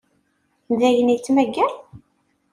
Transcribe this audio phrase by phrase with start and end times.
[0.77, 1.73] D ayen yettmaggan?